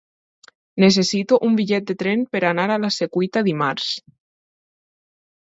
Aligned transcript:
Necessito 0.83 1.37
un 1.47 1.59
bitllet 1.59 1.85
de 1.91 1.95
tren 1.99 2.23
per 2.37 2.41
anar 2.53 2.67
a 2.73 2.79
la 2.87 2.91
Secuita 2.97 3.45
dimarts. 3.51 3.93